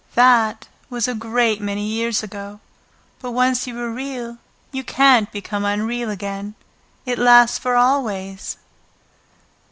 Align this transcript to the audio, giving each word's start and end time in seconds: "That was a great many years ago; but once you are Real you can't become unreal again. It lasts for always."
"That 0.15 0.67
was 0.89 1.07
a 1.07 1.13
great 1.13 1.61
many 1.61 1.85
years 1.85 2.23
ago; 2.23 2.59
but 3.19 3.33
once 3.33 3.67
you 3.67 3.79
are 3.79 3.91
Real 3.91 4.39
you 4.71 4.83
can't 4.83 5.31
become 5.31 5.63
unreal 5.63 6.09
again. 6.09 6.55
It 7.05 7.19
lasts 7.19 7.59
for 7.59 7.75
always." 7.75 8.57